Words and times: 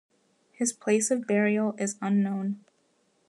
His 0.51 0.73
place 0.73 1.11
of 1.11 1.27
burial 1.27 1.75
is 1.77 1.99
unknown. 2.01 2.65